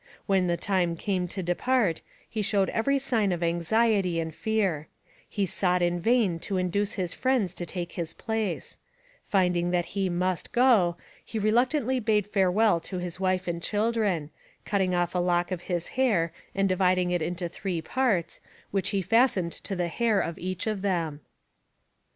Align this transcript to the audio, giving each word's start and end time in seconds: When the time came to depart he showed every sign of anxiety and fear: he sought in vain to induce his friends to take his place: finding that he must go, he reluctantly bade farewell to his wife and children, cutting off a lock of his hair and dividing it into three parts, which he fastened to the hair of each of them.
When 0.25 0.47
the 0.47 0.57
time 0.57 0.95
came 0.97 1.27
to 1.27 1.43
depart 1.43 2.01
he 2.27 2.41
showed 2.41 2.69
every 2.69 2.97
sign 2.97 3.31
of 3.31 3.43
anxiety 3.43 4.19
and 4.19 4.33
fear: 4.33 4.87
he 5.29 5.45
sought 5.45 5.83
in 5.83 5.99
vain 5.99 6.39
to 6.39 6.57
induce 6.57 6.93
his 6.93 7.13
friends 7.13 7.53
to 7.53 7.67
take 7.67 7.91
his 7.91 8.11
place: 8.11 8.79
finding 9.23 9.69
that 9.69 9.85
he 9.93 10.09
must 10.09 10.51
go, 10.53 10.97
he 11.23 11.37
reluctantly 11.37 11.99
bade 11.99 12.25
farewell 12.25 12.79
to 12.79 12.97
his 12.97 13.19
wife 13.19 13.47
and 13.47 13.61
children, 13.61 14.31
cutting 14.65 14.95
off 14.95 15.13
a 15.13 15.19
lock 15.19 15.51
of 15.51 15.61
his 15.69 15.89
hair 15.89 16.33
and 16.55 16.67
dividing 16.67 17.11
it 17.11 17.21
into 17.21 17.47
three 17.47 17.79
parts, 17.79 18.41
which 18.71 18.89
he 18.89 19.03
fastened 19.03 19.51
to 19.51 19.75
the 19.75 19.87
hair 19.87 20.19
of 20.19 20.39
each 20.39 20.65
of 20.65 20.81
them. 20.81 21.21